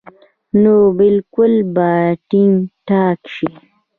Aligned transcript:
نو 0.61 0.75
بالکل 0.99 1.53
به 1.75 1.89
ټيک 2.29 2.53
ټاک 2.87 3.19
شي- 3.35 3.49